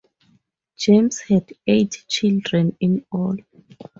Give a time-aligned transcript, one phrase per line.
[0.77, 3.37] James had eight children in all.